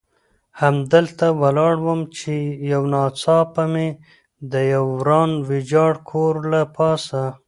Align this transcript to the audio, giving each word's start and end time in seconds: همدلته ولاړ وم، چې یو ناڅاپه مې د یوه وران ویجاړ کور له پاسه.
همدلته 0.61 1.27
ولاړ 1.41 1.73
وم، 1.85 2.01
چې 2.17 2.33
یو 2.71 2.83
ناڅاپه 2.93 3.63
مې 3.73 3.89
د 4.51 4.53
یوه 4.73 4.89
وران 4.99 5.31
ویجاړ 5.49 5.93
کور 6.09 6.33
له 6.51 6.61
پاسه. 6.75 7.23